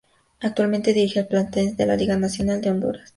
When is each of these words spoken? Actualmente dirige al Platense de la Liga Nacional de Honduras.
Actualmente 0.39 0.93
dirige 0.93 1.19
al 1.19 1.27
Platense 1.27 1.75
de 1.75 1.85
la 1.85 1.95
Liga 1.95 2.17
Nacional 2.17 2.59
de 2.59 2.71
Honduras. 2.71 3.09